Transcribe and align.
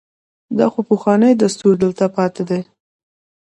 دا 0.57 0.65
خو 0.73 0.79
پخوانی 0.89 1.31
دستور 1.41 1.73
دلته 1.83 2.05
پاتې 2.15 2.43
دی. 2.49 2.59